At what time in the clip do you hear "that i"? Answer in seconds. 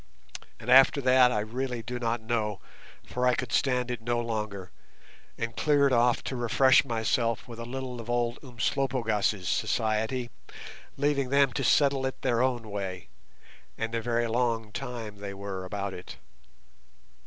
1.01-1.41